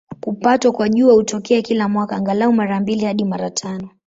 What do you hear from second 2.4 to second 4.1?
mara mbili hadi mara tano.